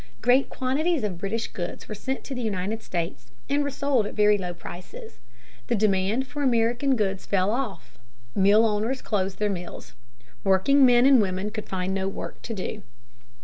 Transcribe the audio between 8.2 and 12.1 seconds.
Mill owners closed their mills. Working men and women could find no